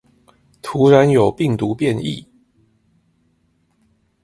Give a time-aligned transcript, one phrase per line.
[0.63, 2.25] 突然有病毒變異